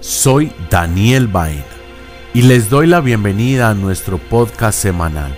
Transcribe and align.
Soy 0.00 0.52
Daniel 0.70 1.26
Baena 1.26 1.64
y 2.34 2.42
les 2.42 2.70
doy 2.70 2.86
la 2.86 3.00
bienvenida 3.00 3.70
a 3.70 3.74
nuestro 3.74 4.18
podcast 4.18 4.78
semanal, 4.78 5.34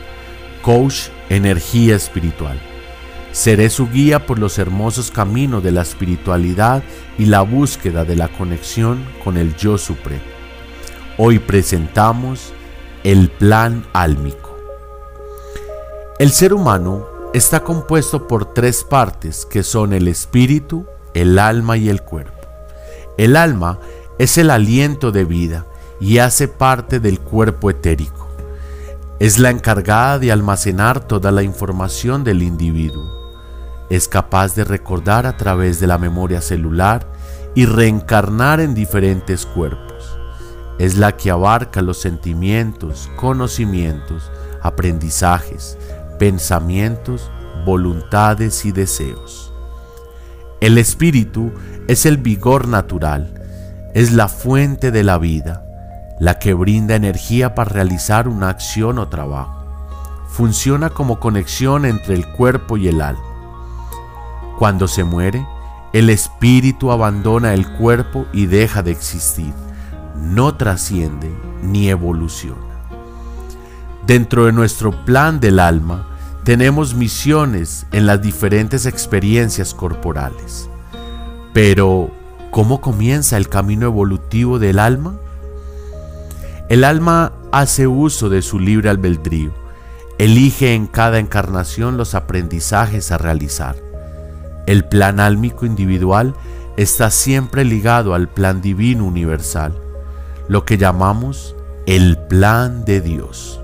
Coach 0.62 1.08
Energía 1.28 1.96
Espiritual. 1.96 2.60
Seré 3.32 3.70
su 3.70 3.88
guía 3.88 4.26
por 4.26 4.38
los 4.38 4.58
hermosos 4.58 5.10
caminos 5.10 5.62
de 5.62 5.72
la 5.72 5.82
espiritualidad 5.82 6.82
y 7.16 7.26
la 7.26 7.42
búsqueda 7.42 8.04
de 8.04 8.16
la 8.16 8.28
conexión 8.28 9.04
con 9.24 9.36
el 9.36 9.56
Yo 9.56 9.78
Supremo. 9.78 10.22
Hoy 11.16 11.38
presentamos 11.38 12.52
el 13.04 13.30
plan 13.30 13.84
álmico. 13.92 14.56
El 16.18 16.30
ser 16.32 16.52
humano 16.52 17.06
está 17.32 17.64
compuesto 17.64 18.26
por 18.26 18.52
tres 18.52 18.84
partes 18.84 19.46
que 19.46 19.62
son 19.62 19.92
el 19.92 20.08
espíritu, 20.08 20.86
el 21.14 21.38
alma 21.38 21.76
y 21.76 21.88
el 21.88 22.02
cuerpo. 22.02 22.39
El 23.20 23.36
alma 23.36 23.78
es 24.18 24.38
el 24.38 24.48
aliento 24.48 25.12
de 25.12 25.26
vida 25.26 25.66
y 26.00 26.16
hace 26.16 26.48
parte 26.48 27.00
del 27.00 27.20
cuerpo 27.20 27.68
etérico. 27.68 28.30
Es 29.18 29.38
la 29.38 29.50
encargada 29.50 30.18
de 30.18 30.32
almacenar 30.32 31.00
toda 31.06 31.30
la 31.30 31.42
información 31.42 32.24
del 32.24 32.42
individuo. 32.42 33.04
Es 33.90 34.08
capaz 34.08 34.54
de 34.54 34.64
recordar 34.64 35.26
a 35.26 35.36
través 35.36 35.80
de 35.80 35.86
la 35.86 35.98
memoria 35.98 36.40
celular 36.40 37.06
y 37.54 37.66
reencarnar 37.66 38.58
en 38.58 38.72
diferentes 38.72 39.44
cuerpos. 39.44 40.18
Es 40.78 40.96
la 40.96 41.18
que 41.18 41.30
abarca 41.30 41.82
los 41.82 42.00
sentimientos, 42.00 43.10
conocimientos, 43.16 44.30
aprendizajes, 44.62 45.76
pensamientos, 46.18 47.30
voluntades 47.66 48.64
y 48.64 48.72
deseos. 48.72 49.49
El 50.60 50.76
espíritu 50.76 51.52
es 51.88 52.04
el 52.04 52.18
vigor 52.18 52.68
natural, 52.68 53.32
es 53.94 54.12
la 54.12 54.28
fuente 54.28 54.90
de 54.90 55.02
la 55.02 55.16
vida, 55.16 55.64
la 56.20 56.38
que 56.38 56.52
brinda 56.52 56.94
energía 56.94 57.54
para 57.54 57.70
realizar 57.70 58.28
una 58.28 58.50
acción 58.50 58.98
o 58.98 59.08
trabajo. 59.08 59.64
Funciona 60.28 60.90
como 60.90 61.18
conexión 61.18 61.86
entre 61.86 62.14
el 62.14 62.30
cuerpo 62.30 62.76
y 62.76 62.88
el 62.88 63.00
alma. 63.00 63.24
Cuando 64.58 64.86
se 64.86 65.02
muere, 65.02 65.46
el 65.94 66.10
espíritu 66.10 66.92
abandona 66.92 67.54
el 67.54 67.66
cuerpo 67.78 68.26
y 68.30 68.44
deja 68.44 68.82
de 68.82 68.90
existir. 68.90 69.54
No 70.14 70.56
trasciende 70.56 71.34
ni 71.62 71.88
evoluciona. 71.88 72.60
Dentro 74.06 74.44
de 74.44 74.52
nuestro 74.52 75.06
plan 75.06 75.40
del 75.40 75.58
alma, 75.58 76.09
tenemos 76.44 76.94
misiones 76.94 77.86
en 77.92 78.06
las 78.06 78.22
diferentes 78.22 78.86
experiencias 78.86 79.74
corporales. 79.74 80.68
Pero, 81.52 82.10
¿cómo 82.50 82.80
comienza 82.80 83.36
el 83.36 83.48
camino 83.48 83.86
evolutivo 83.86 84.58
del 84.58 84.78
alma? 84.78 85.14
El 86.68 86.84
alma 86.84 87.32
hace 87.52 87.86
uso 87.86 88.28
de 88.28 88.42
su 88.42 88.58
libre 88.58 88.88
albedrío, 88.88 89.52
elige 90.18 90.74
en 90.74 90.86
cada 90.86 91.18
encarnación 91.18 91.96
los 91.96 92.14
aprendizajes 92.14 93.10
a 93.10 93.18
realizar. 93.18 93.76
El 94.66 94.84
plan 94.84 95.18
álmico 95.18 95.66
individual 95.66 96.34
está 96.76 97.10
siempre 97.10 97.64
ligado 97.64 98.14
al 98.14 98.28
plan 98.28 98.62
divino 98.62 99.04
universal, 99.04 99.74
lo 100.48 100.64
que 100.64 100.78
llamamos 100.78 101.56
el 101.86 102.18
plan 102.28 102.84
de 102.84 103.00
Dios. 103.00 103.60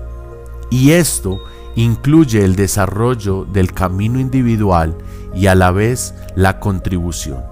Y 0.69 0.91
esto 0.91 1.39
incluye 1.77 2.43
el 2.43 2.55
desarrollo 2.55 3.45
del 3.45 3.71
camino 3.71 4.19
individual 4.19 4.97
y 5.35 5.45
a 5.45 5.53
la 5.53 5.69
vez 5.69 6.15
la 6.35 6.59
contribución, 6.59 7.43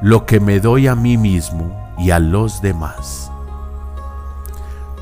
lo 0.00 0.26
que 0.26 0.38
me 0.38 0.60
doy 0.60 0.86
a 0.86 0.94
mí 0.94 1.16
mismo 1.16 1.92
y 1.98 2.12
a 2.12 2.20
los 2.20 2.62
demás. 2.62 3.32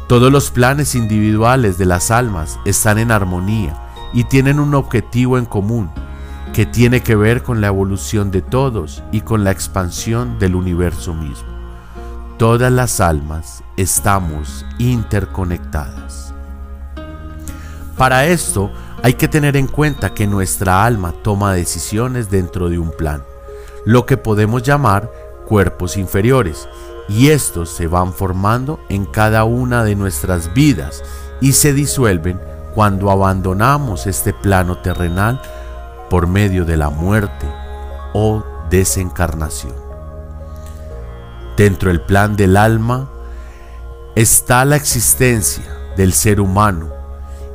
Todos 0.08 0.32
los 0.32 0.50
planes 0.50 0.94
individuales 0.94 1.76
de 1.76 1.84
las 1.84 2.10
almas 2.10 2.58
están 2.64 2.98
en 2.98 3.12
armonía 3.12 3.78
y 4.14 4.24
tienen 4.24 4.58
un 4.58 4.74
objetivo 4.74 5.36
en 5.36 5.44
común, 5.44 5.90
que 6.54 6.64
tiene 6.64 7.02
que 7.02 7.16
ver 7.16 7.42
con 7.42 7.60
la 7.60 7.66
evolución 7.66 8.30
de 8.30 8.40
todos 8.40 9.02
y 9.12 9.20
con 9.20 9.44
la 9.44 9.50
expansión 9.50 10.38
del 10.38 10.54
universo 10.54 11.12
mismo. 11.12 11.48
Todas 12.38 12.72
las 12.72 13.00
almas 13.00 13.62
estamos 13.76 14.64
interconectadas. 14.78 16.29
Para 18.00 18.24
esto 18.24 18.70
hay 19.02 19.12
que 19.12 19.28
tener 19.28 19.58
en 19.58 19.66
cuenta 19.66 20.14
que 20.14 20.26
nuestra 20.26 20.86
alma 20.86 21.12
toma 21.22 21.52
decisiones 21.52 22.30
dentro 22.30 22.70
de 22.70 22.78
un 22.78 22.92
plan, 22.92 23.22
lo 23.84 24.06
que 24.06 24.16
podemos 24.16 24.62
llamar 24.62 25.12
cuerpos 25.46 25.98
inferiores, 25.98 26.66
y 27.10 27.28
estos 27.28 27.68
se 27.68 27.88
van 27.88 28.14
formando 28.14 28.80
en 28.88 29.04
cada 29.04 29.44
una 29.44 29.84
de 29.84 29.96
nuestras 29.96 30.54
vidas 30.54 31.02
y 31.42 31.52
se 31.52 31.74
disuelven 31.74 32.40
cuando 32.74 33.10
abandonamos 33.10 34.06
este 34.06 34.32
plano 34.32 34.78
terrenal 34.78 35.38
por 36.08 36.26
medio 36.26 36.64
de 36.64 36.78
la 36.78 36.88
muerte 36.88 37.46
o 38.14 38.42
desencarnación. 38.70 39.74
Dentro 41.54 41.90
del 41.90 42.00
plan 42.00 42.34
del 42.34 42.56
alma 42.56 43.10
está 44.14 44.64
la 44.64 44.76
existencia 44.76 45.64
del 45.98 46.14
ser 46.14 46.40
humano 46.40 46.99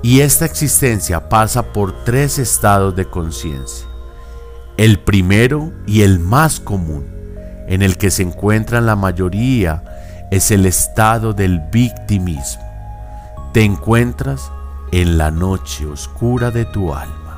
y 0.05 0.21
esta 0.21 0.45
existencia 0.45 1.29
pasa 1.29 1.73
por 1.73 2.03
tres 2.03 2.37
estados 2.37 2.95
de 2.95 3.05
conciencia. 3.05 3.87
El 4.77 4.99
primero 4.99 5.71
y 5.87 6.03
el 6.03 6.19
más 6.19 6.59
común, 6.59 7.07
en 7.67 7.81
el 7.81 7.97
que 7.97 8.11
se 8.11 8.21
encuentran 8.21 8.85
la 8.85 8.95
mayoría, 8.95 10.27
es 10.29 10.51
el 10.51 10.67
estado 10.67 11.33
del 11.33 11.59
victimismo. 11.71 12.63
Te 13.51 13.63
encuentras 13.63 14.51
en 14.91 15.17
la 15.17 15.31
noche 15.31 15.87
oscura 15.87 16.51
de 16.51 16.65
tu 16.65 16.93
alma. 16.93 17.37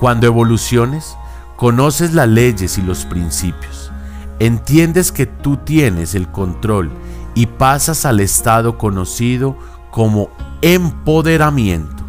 Cuando 0.00 0.26
evoluciones, 0.26 1.16
conoces 1.54 2.14
las 2.14 2.26
leyes 2.26 2.78
y 2.78 2.82
los 2.82 3.04
principios, 3.04 3.92
entiendes 4.40 5.12
que 5.12 5.26
tú 5.26 5.56
tienes 5.56 6.16
el 6.16 6.26
control 6.32 6.90
y 7.36 7.46
pasas 7.46 8.06
al 8.06 8.18
estado 8.18 8.76
conocido 8.76 9.56
como 9.96 10.28
empoderamiento, 10.60 12.04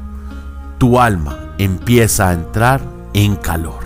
tu 0.78 1.00
alma 1.00 1.54
empieza 1.58 2.28
a 2.28 2.34
entrar 2.34 2.82
en 3.14 3.38
calor. 3.38 3.80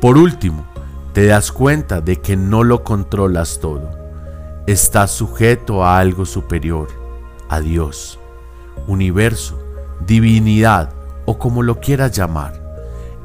Por 0.00 0.16
último, 0.16 0.64
te 1.12 1.26
das 1.26 1.52
cuenta 1.52 2.00
de 2.00 2.22
que 2.22 2.34
no 2.38 2.64
lo 2.64 2.84
controlas 2.84 3.60
todo. 3.60 3.90
Estás 4.66 5.10
sujeto 5.10 5.84
a 5.84 5.98
algo 5.98 6.24
superior, 6.24 6.88
a 7.50 7.60
Dios, 7.60 8.18
universo, 8.86 9.62
divinidad 10.00 10.88
o 11.26 11.38
como 11.38 11.62
lo 11.62 11.80
quieras 11.80 12.12
llamar. 12.12 12.54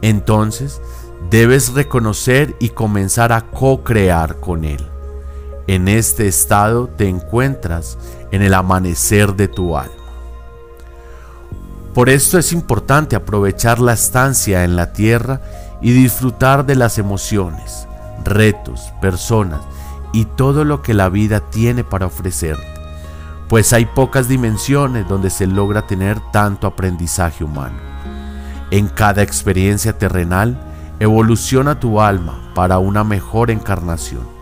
Entonces, 0.02 0.82
debes 1.30 1.74
reconocer 1.74 2.58
y 2.60 2.72
comenzar 2.72 3.32
a 3.32 3.40
co-crear 3.52 4.42
con 4.42 4.66
Él. 4.66 4.86
En 5.68 5.88
este 5.88 6.28
estado 6.28 6.88
te 6.88 7.08
encuentras 7.10 7.98
en 8.32 8.42
el 8.42 8.54
amanecer 8.54 9.36
de 9.36 9.48
tu 9.48 9.78
alma. 9.78 9.94
Por 11.94 12.10
esto 12.10 12.38
es 12.38 12.54
importante 12.54 13.16
aprovechar 13.16 13.80
la 13.80 13.94
estancia 13.94 14.64
en 14.64 14.76
la 14.76 14.94
tierra 14.94 15.42
y 15.82 15.92
disfrutar 15.92 16.66
de 16.66 16.76
las 16.76 17.00
emociones, 17.00 17.88
retos, 18.24 18.94
personas 19.02 19.62
y 20.14 20.26
todo 20.26 20.64
lo 20.64 20.82
que 20.82 20.94
la 20.94 21.10
vida 21.10 21.40
tiene 21.40 21.84
para 21.84 22.06
ofrecerte, 22.06 22.68
pues 23.50 23.74
hay 23.74 23.86
pocas 23.86 24.28
dimensiones 24.28 25.08
donde 25.08 25.30
se 25.30 25.48
logra 25.48 25.88
tener 25.88 26.20
tanto 26.32 26.68
aprendizaje 26.68 27.44
humano. 27.44 27.78
En 28.70 28.90
cada 28.90 29.24
experiencia 29.24 29.98
terrenal 29.98 30.60
evoluciona 31.00 31.80
tu 31.80 32.02
alma 32.02 32.52
para 32.54 32.78
una 32.80 33.04
mejor 33.04 33.50
encarnación 33.50 34.37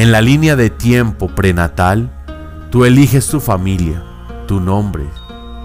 en 0.00 0.12
la 0.12 0.22
línea 0.22 0.56
de 0.56 0.70
tiempo 0.70 1.28
prenatal, 1.28 2.10
tú 2.70 2.86
eliges 2.86 3.26
tu 3.26 3.38
familia, 3.38 4.02
tu 4.48 4.58
nombre, 4.58 5.04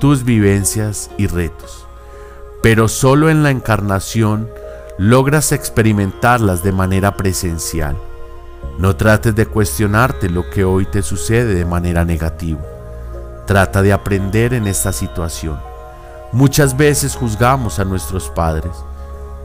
tus 0.02 0.26
vivencias 0.26 1.10
y 1.18 1.28
retos. 1.28 1.88
Pero 2.62 2.90
solo 2.90 3.30
en 3.30 3.44
la 3.44 3.52
encarnación 3.52 4.50
logras 4.98 5.54
experimentarlas 5.54 6.64
de 6.64 6.74
manera 6.74 7.16
presencial. 7.16 7.96
No 8.78 8.98
trates 8.98 9.36
de 9.36 9.46
cuestionarte 9.46 10.30
lo 10.30 10.50
que 10.50 10.66
hoy 10.66 10.86
te 10.86 11.02
sucede 11.02 11.56
de 11.56 11.64
manera 11.64 12.04
negativa. 12.04 12.60
Trata 13.48 13.82
de 13.82 13.94
aprender 13.94 14.54
en 14.54 14.68
esta 14.68 14.92
situación. 14.92 15.58
Muchas 16.34 16.76
veces 16.76 17.16
juzgamos 17.16 17.80
a 17.80 17.86
nuestros 17.86 18.30
padres, 18.32 18.76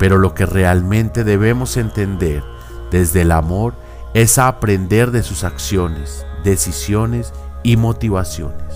pero 0.00 0.19
lo 0.19 0.34
que 0.34 0.46
realmente 0.46 1.22
debemos 1.22 1.76
entender 1.76 2.42
desde 2.90 3.22
el 3.22 3.31
amor 3.31 3.75
es 3.75 3.89
aprender 4.38 5.10
de 5.10 5.22
sus 5.22 5.44
acciones, 5.44 6.26
decisiones 6.44 7.32
y 7.62 7.76
motivaciones. 7.76 8.74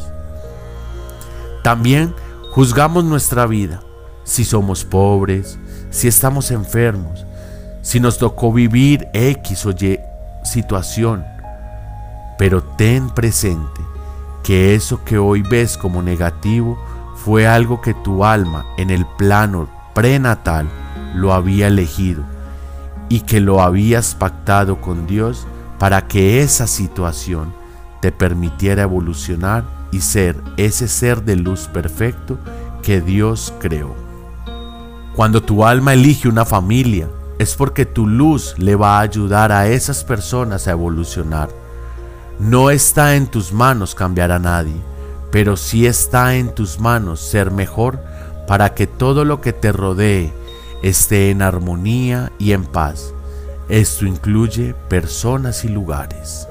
También 1.63 2.15
juzgamos 2.53 3.05
nuestra 3.05 3.47
vida, 3.47 3.83
si 4.25 4.45
somos 4.45 4.85
pobres, 4.85 5.59
si 5.91 6.09
estamos 6.09 6.51
enfermos, 6.51 7.27
si 7.83 8.01
nos 8.01 8.19
tocó 8.19 8.53
vivir 8.53 9.09
X 9.13 9.67
o 9.67 9.71
Y 9.71 9.99
situación, 10.45 11.25
pero 12.39 12.63
ten 12.63 13.11
presente 13.11 13.81
que 14.43 14.75
eso 14.75 15.05
que 15.05 15.19
hoy 15.19 15.43
ves 15.43 15.79
como 15.79 16.03
negativo 16.03 16.79
fue 17.17 17.47
algo 17.47 17.81
que 17.81 17.95
tu 17.95 18.25
alma 18.25 18.67
en 18.77 18.91
el 18.91 19.07
plano 19.17 19.69
prenatal 19.95 20.69
lo 21.15 21.33
había 21.33 21.69
elegido 21.69 22.34
y 23.09 23.21
que 23.21 23.41
lo 23.41 23.63
habías 23.63 24.15
pactado 24.15 24.81
con 24.81 25.07
Dios 25.07 25.47
para 25.79 26.07
que 26.07 26.43
esa 26.43 26.67
situación 26.67 27.53
te 28.01 28.13
permitiera 28.13 28.83
evolucionar 28.83 29.65
y 29.93 30.01
ser 30.01 30.37
ese 30.57 30.89
ser 30.89 31.23
de 31.23 31.37
luz 31.37 31.69
perfecto 31.69 32.39
que 32.83 33.01
Dios 33.01 33.53
creó. 33.61 33.95
Cuando 35.15 35.43
tu 35.43 35.65
alma 35.65 35.95
elige 35.95 36.29
una 36.29 36.45
familia, 36.45 37.09
es 37.39 37.55
porque 37.55 37.87
tu 37.87 38.07
luz 38.07 38.55
le 38.59 38.77
va 38.77 38.99
a 38.99 39.03
ayudar 39.03 39.53
a 39.53 39.69
esas 39.69 40.05
personas 40.05 40.67
a 40.67 40.73
evolucionar. 40.73 41.49
No 42.39 42.71
está 42.71 43.17
en 43.17 43.27
tus 43.27 43.53
manos 43.53 43.95
cambiar 43.95 44.33
a 44.33 44.39
nadie, 44.39 44.77
pero 45.31 45.57
sí 45.57 45.87
está 45.87 46.37
en 46.37 46.55
tus 46.55 46.81
manos 46.81 47.21
ser 47.21 47.51
mejor 47.51 48.01
para 48.47 48.75
que 48.75 48.87
todo 48.87 49.25
lo 49.25 49.41
que 49.41 49.53
te 49.53 49.73
rodee 49.73 50.33
esté 50.85 51.31
en 51.31 51.41
armonía 51.41 52.31
y 52.39 52.53
en 52.53 52.65
paz. 52.67 53.15
Esto 53.71 54.05
incluye 54.05 54.75
personas 54.91 55.65
y 55.65 55.69
lugares. 55.69 56.47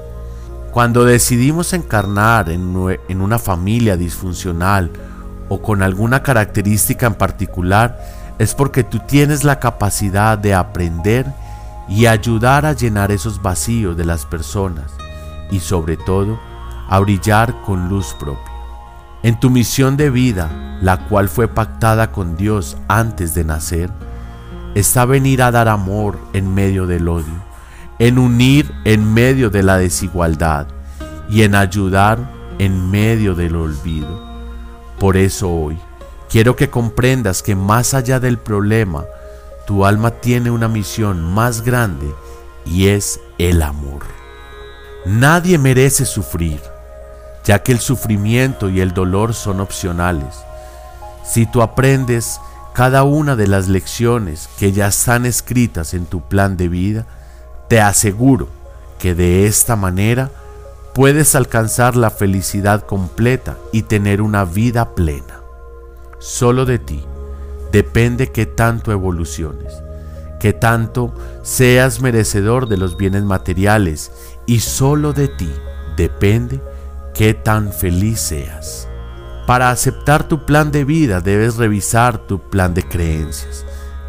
Cuando 0.72 1.04
decidimos 1.04 1.72
encarnar 1.72 2.50
en, 2.50 2.74
una 3.20 3.38
familia 3.38 3.96
disfuncional 3.96 4.90
o 5.48 5.62
con 5.62 5.84
alguna 5.84 6.24
característica 6.24 7.06
en 7.06 7.14
particular, 7.14 8.00
es 8.40 8.54
porque 8.54 8.82
tú 8.82 8.98
tienes 8.98 9.44
la 9.44 9.60
capacidad 9.60 10.36
de 10.36 10.52
aprender 10.52 11.26
y 11.88 12.06
ayudar 12.06 12.66
a 12.66 12.72
llenar 12.72 13.12
esos 13.12 13.40
vacíos 13.40 13.96
de 13.96 14.04
las 14.04 14.26
personas 14.26 14.90
y 15.52 15.60
sobre 15.60 15.96
todo 15.96 16.40
a 16.88 16.98
brillar 16.98 17.62
con 17.62 17.88
luz 17.88 18.16
propia. 18.18 18.52
En 19.22 19.38
tu 19.38 19.48
misión 19.48 19.96
de 19.96 20.10
vida, 20.10 20.50
la 20.82 21.06
cual 21.06 21.28
fue 21.28 21.46
pactada 21.46 22.10
con 22.10 22.36
Dios 22.36 22.76
antes 22.88 23.32
de 23.34 23.44
nacer, 23.44 23.90
está 24.74 25.04
venir 25.04 25.42
a 25.42 25.50
dar 25.50 25.68
amor 25.68 26.18
en 26.32 26.52
medio 26.52 26.86
del 26.86 27.08
odio, 27.08 27.42
en 27.98 28.18
unir 28.18 28.72
en 28.84 29.12
medio 29.14 29.50
de 29.50 29.62
la 29.62 29.78
desigualdad 29.78 30.66
y 31.28 31.42
en 31.42 31.54
ayudar 31.54 32.18
en 32.58 32.90
medio 32.90 33.34
del 33.34 33.56
olvido. 33.56 34.22
Por 34.98 35.16
eso 35.16 35.50
hoy 35.50 35.78
quiero 36.28 36.56
que 36.56 36.70
comprendas 36.70 37.42
que 37.42 37.54
más 37.54 37.94
allá 37.94 38.20
del 38.20 38.38
problema, 38.38 39.04
tu 39.66 39.86
alma 39.86 40.10
tiene 40.10 40.50
una 40.50 40.68
misión 40.68 41.22
más 41.22 41.62
grande 41.62 42.12
y 42.66 42.88
es 42.88 43.20
el 43.38 43.62
amor. 43.62 44.02
Nadie 45.06 45.58
merece 45.58 46.06
sufrir, 46.06 46.60
ya 47.44 47.62
que 47.62 47.72
el 47.72 47.78
sufrimiento 47.78 48.70
y 48.70 48.80
el 48.80 48.92
dolor 48.92 49.34
son 49.34 49.60
opcionales. 49.60 50.34
Si 51.24 51.46
tú 51.46 51.62
aprendes 51.62 52.40
cada 52.74 53.04
una 53.04 53.36
de 53.36 53.46
las 53.46 53.68
lecciones 53.68 54.48
que 54.58 54.72
ya 54.72 54.88
están 54.88 55.26
escritas 55.26 55.94
en 55.94 56.06
tu 56.06 56.22
plan 56.22 56.56
de 56.56 56.68
vida, 56.68 57.06
te 57.68 57.80
aseguro 57.80 58.48
que 58.98 59.14
de 59.14 59.46
esta 59.46 59.76
manera 59.76 60.30
puedes 60.92 61.36
alcanzar 61.36 61.94
la 61.94 62.10
felicidad 62.10 62.84
completa 62.84 63.56
y 63.72 63.82
tener 63.82 64.20
una 64.20 64.44
vida 64.44 64.96
plena. 64.96 65.40
Solo 66.18 66.64
de 66.64 66.80
ti 66.80 67.04
depende 67.70 68.32
que 68.32 68.44
tanto 68.44 68.90
evoluciones, 68.90 69.72
que 70.40 70.52
tanto 70.52 71.14
seas 71.42 72.00
merecedor 72.00 72.68
de 72.68 72.76
los 72.76 72.96
bienes 72.96 73.22
materiales 73.22 74.10
y 74.46 74.60
solo 74.60 75.12
de 75.12 75.28
ti 75.28 75.50
depende 75.96 76.60
que 77.14 77.34
tan 77.34 77.72
feliz 77.72 78.18
seas. 78.18 78.88
Para 79.46 79.68
aceptar 79.68 80.26
tu 80.26 80.46
plan 80.46 80.70
de 80.70 80.84
vida 80.84 81.20
debes 81.20 81.56
revisar 81.56 82.16
tu 82.16 82.38
plan 82.38 82.72
de 82.72 82.82
creencias. 82.82 83.66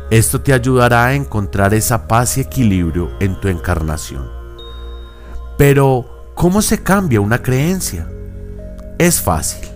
Esto 0.09 0.39
te 0.39 0.53
ayudará 0.53 1.05
a 1.05 1.13
encontrar 1.13 1.73
esa 1.73 2.07
paz 2.07 2.37
y 2.37 2.41
equilibrio 2.41 3.09
en 3.19 3.39
tu 3.41 3.49
encarnación. 3.49 4.29
Pero, 5.57 6.31
¿cómo 6.35 6.61
se 6.61 6.83
cambia 6.83 7.19
una 7.19 7.41
creencia? 7.41 8.07
Es 8.97 9.21
fácil. 9.21 9.67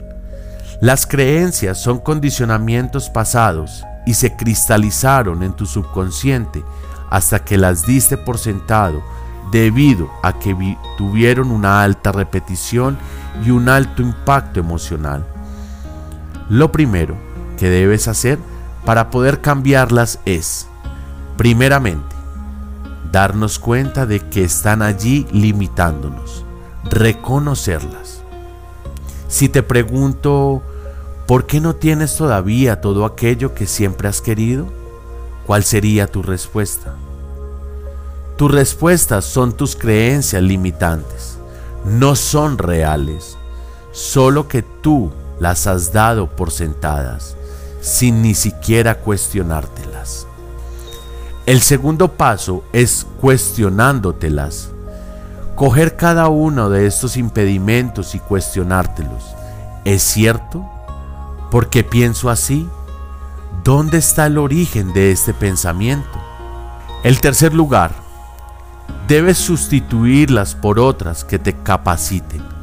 Las 0.81 1.05
creencias 1.05 1.81
son 1.81 1.99
condicionamientos 1.99 3.09
pasados 3.09 3.83
y 4.05 4.13
se 4.13 4.37
cristalizaron 4.37 5.43
en 5.43 5.53
tu 5.53 5.65
subconsciente 5.65 6.63
hasta 7.09 7.43
que 7.43 7.57
las 7.57 7.85
diste 7.85 8.17
por 8.17 8.37
sentado 8.37 9.03
debido 9.51 10.09
a 10.23 10.39
que 10.39 10.77
tuvieron 10.97 11.51
una 11.51 11.83
alta 11.83 12.13
repetición 12.13 12.97
y 13.43 13.49
un 13.49 13.67
alto 13.67 14.01
impacto 14.01 14.59
emocional. 14.61 15.25
Lo 16.49 16.71
primero 16.71 17.15
que 17.57 17.69
debes 17.69 18.07
hacer 18.07 18.39
para 18.83 19.11
poder 19.11 19.39
cambiarlas 19.39 20.19
es, 20.25 20.67
primeramente, 21.37 22.15
darnos 23.11 23.59
cuenta 23.59 24.07
de 24.07 24.19
que 24.19 24.43
están 24.43 24.81
allí 24.81 25.27
limitándonos, 25.31 26.43
reconocerlas. 26.85 28.21
Si 29.27 29.47
te 29.47 29.61
pregunto, 29.61 30.63
¿por 31.27 31.45
qué 31.45 31.61
no 31.61 31.75
tienes 31.75 32.17
todavía 32.17 32.81
todo 32.81 33.05
aquello 33.05 33.53
que 33.53 33.67
siempre 33.67 34.07
has 34.07 34.21
querido? 34.21 34.65
¿Cuál 35.45 35.63
sería 35.63 36.07
tu 36.07 36.23
respuesta? 36.23 36.95
Tus 38.37 38.51
respuestas 38.51 39.25
son 39.25 39.53
tus 39.53 39.75
creencias 39.75 40.41
limitantes, 40.41 41.37
no 41.85 42.15
son 42.15 42.57
reales, 42.57 43.37
solo 43.91 44.47
que 44.47 44.63
tú 44.63 45.11
las 45.39 45.67
has 45.67 45.93
dado 45.93 46.27
por 46.27 46.51
sentadas, 46.51 47.35
sin 47.81 48.21
ni 48.21 48.33
siquiera 48.35 48.95
cuestionártelas. 48.95 50.27
El 51.45 51.61
segundo 51.61 52.09
paso 52.09 52.63
es 52.73 53.07
cuestionándotelas. 53.21 54.69
Coger 55.55 55.95
cada 55.95 56.27
uno 56.27 56.69
de 56.69 56.85
estos 56.85 57.17
impedimentos 57.17 58.15
y 58.15 58.19
cuestionártelos. 58.19 59.23
¿Es 59.83 60.03
cierto? 60.03 60.69
¿Por 61.49 61.69
qué 61.69 61.83
pienso 61.83 62.29
así? 62.29 62.67
¿Dónde 63.63 63.97
está 63.97 64.27
el 64.27 64.37
origen 64.37 64.93
de 64.93 65.11
este 65.11 65.33
pensamiento? 65.33 66.19
El 67.03 67.19
tercer 67.19 67.53
lugar, 67.53 67.91
debes 69.07 69.37
sustituirlas 69.37 70.53
por 70.53 70.79
otras 70.79 71.23
que 71.23 71.39
te 71.39 71.53
capaciten 71.53 72.58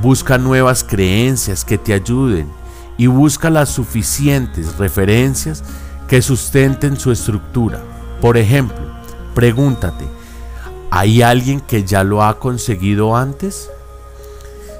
Busca 0.00 0.38
nuevas 0.38 0.84
creencias 0.84 1.64
que 1.64 1.76
te 1.76 1.92
ayuden 1.92 2.48
y 2.96 3.08
busca 3.08 3.50
las 3.50 3.68
suficientes 3.68 4.76
referencias 4.76 5.64
que 6.06 6.22
sustenten 6.22 6.98
su 6.98 7.10
estructura. 7.10 7.82
Por 8.20 8.36
ejemplo, 8.36 8.78
pregúntate, 9.34 10.04
¿hay 10.90 11.22
alguien 11.22 11.60
que 11.60 11.84
ya 11.84 12.04
lo 12.04 12.22
ha 12.22 12.38
conseguido 12.38 13.16
antes? 13.16 13.70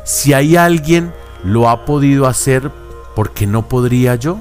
Si 0.04 0.32
hay 0.32 0.56
alguien 0.56 1.12
lo 1.44 1.68
ha 1.68 1.84
podido 1.84 2.26
hacer, 2.26 2.70
¿por 3.14 3.30
qué 3.30 3.46
no 3.46 3.68
podría 3.68 4.14
yo? 4.14 4.38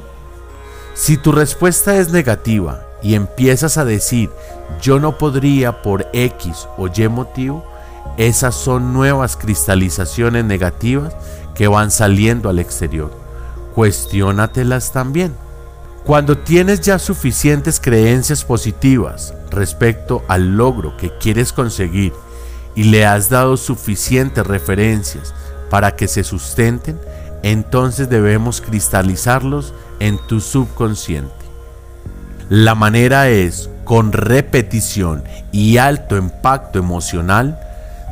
Si 0.94 1.18
tu 1.18 1.32
respuesta 1.32 1.98
es 1.98 2.12
negativa 2.12 2.84
y 3.04 3.16
empiezas 3.16 3.78
a 3.78 3.86
decir 3.86 4.32
yo 4.82 5.00
no 5.00 5.18
podría 5.18 5.82
por 5.82 6.08
X 6.14 6.68
o 6.78 6.88
Y 6.88 7.08
motivo, 7.08 7.64
esas 8.18 8.56
son 8.56 8.94
nuevas 8.94 9.38
cristalizaciones 9.38 10.44
negativas 10.44 11.16
que 11.54 11.68
van 11.68 11.92
saliendo 11.92 12.50
al 12.50 12.60
exterior. 12.60 13.12
Cuestiónatelas 13.76 14.92
también. 14.92 15.36
Cuando 16.04 16.38
tienes 16.38 16.82
ya 16.82 17.00
suficientes 17.00 17.80
creencias 17.80 18.44
positivas 18.44 19.34
respecto 19.52 20.24
al 20.28 20.58
logro 20.58 20.96
que 20.98 21.12
quieres 21.18 21.54
conseguir 21.54 22.14
y 22.76 22.86
le 22.86 23.06
has 23.06 23.30
dado 23.30 23.58
suficientes 23.58 24.48
referencias 24.48 25.34
para 25.70 25.96
que 25.96 26.08
se 26.08 26.24
sustenten, 26.24 27.00
entonces 27.44 28.10
debemos 28.10 28.62
cristalizarlos 28.62 29.74
en 30.00 30.18
tu 30.28 30.40
subconsciente. 30.40 31.34
La 32.50 32.74
manera 32.74 33.30
es 33.30 33.70
con 33.84 34.12
repetición 34.12 35.24
y 35.52 35.78
alto 35.78 36.18
impacto 36.18 36.80
emocional 36.80 37.60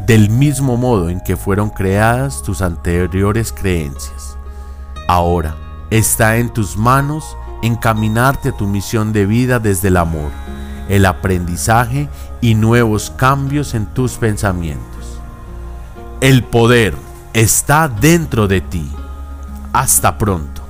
del 0.06 0.30
mismo 0.30 0.78
modo 0.78 1.10
en 1.10 1.20
que 1.20 1.36
fueron 1.36 1.70
creadas 1.70 2.44
tus 2.44 2.62
anteriores 2.62 3.52
creencias. 3.52 4.38
Ahora 5.08 5.56
está 5.90 6.38
en 6.38 6.54
tus 6.54 6.78
manos 6.78 7.36
encaminarte 7.64 8.50
a 8.50 8.58
tu 8.58 8.68
misión 8.68 9.14
de 9.14 9.26
vida 9.26 9.60
desde 9.60 9.88
el 9.88 9.98
amor, 9.98 10.30
el 10.90 11.06
aprendizaje 11.06 12.10
y 12.42 12.54
nuevos 12.54 13.12
cambios 13.16 13.74
en 13.74 13.88
tus 13.88 14.14
pensamientos. 14.14 15.20
El 16.22 16.44
poder 16.44 16.94
está 17.34 17.88
dentro 17.88 18.48
de 18.48 18.62
ti. 18.62 18.90
Hasta 19.74 20.18
pronto. 20.18 20.62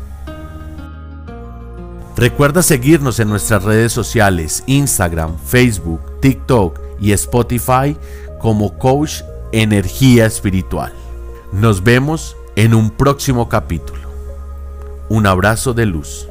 Recuerda 2.15 2.63
seguirnos 2.63 3.19
en 3.19 3.29
nuestras 3.29 3.63
redes 3.63 3.91
sociales, 3.91 4.63
Instagram, 4.65 5.37
Facebook, 5.45 6.01
TikTok 6.21 6.79
y 6.99 7.11
Spotify 7.11 7.97
como 8.39 8.77
Coach 8.77 9.21
Energía 9.51 10.25
Espiritual. 10.25 10.93
Nos 11.51 11.83
vemos 11.83 12.35
en 12.55 12.73
un 12.73 12.89
próximo 12.89 13.49
capítulo. 13.49 14.09
Un 15.09 15.27
abrazo 15.27 15.73
de 15.73 15.85
luz. 15.85 16.27